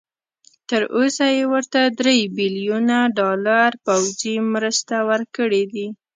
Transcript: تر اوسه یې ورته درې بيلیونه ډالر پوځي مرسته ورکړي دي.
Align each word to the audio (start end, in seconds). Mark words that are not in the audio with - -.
تر 0.69 0.81
اوسه 0.97 1.25
یې 1.35 1.43
ورته 1.53 1.79
درې 1.99 2.17
بيلیونه 2.35 2.97
ډالر 3.17 3.71
پوځي 3.85 4.35
مرسته 4.53 4.95
ورکړي 5.09 5.63
دي. 5.73 5.87